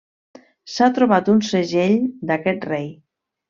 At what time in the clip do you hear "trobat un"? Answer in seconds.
0.95-1.45